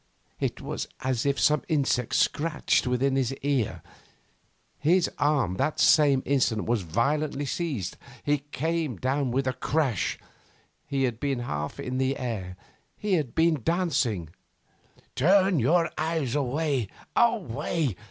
It 0.39 0.61
was 0.61 0.87
as 1.01 1.27
if 1.27 1.39
some 1.39 1.61
insect 1.67 2.15
scratched 2.15 2.87
within 2.87 3.15
his 3.15 3.35
ear. 3.43 3.83
His 4.79 5.11
arm, 5.19 5.57
that 5.57 5.79
same 5.79 6.23
instant, 6.25 6.65
was 6.65 6.81
violently 6.81 7.45
seized. 7.45 7.97
He 8.23 8.39
came 8.51 8.97
down 8.97 9.29
with 9.29 9.45
a 9.45 9.53
crash. 9.53 10.17
He 10.87 11.03
had 11.03 11.19
been 11.19 11.41
half 11.41 11.79
in 11.79 11.99
the 11.99 12.17
air. 12.17 12.57
He 12.97 13.13
had 13.13 13.35
been 13.35 13.61
dancing. 13.63 14.31
'Turn 15.13 15.59
your 15.59 15.91
eyes 15.99 16.33
away, 16.33 16.87
away! 17.15 17.95